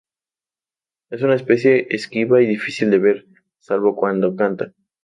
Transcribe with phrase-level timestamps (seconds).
[1.11, 3.27] Es una especie esquiva y difícil de ver,
[3.59, 4.73] salvo cuando canta.